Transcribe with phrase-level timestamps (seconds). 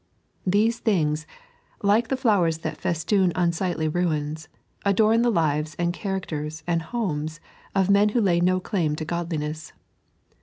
[0.47, 1.27] These things,
[1.83, 4.47] like the fiowers that festoon unsightly ruios,
[4.83, 7.39] adorn the lives and characters and homes
[7.75, 9.73] of men' who lay no claim to godliness.